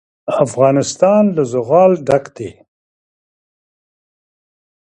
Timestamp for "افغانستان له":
0.45-1.43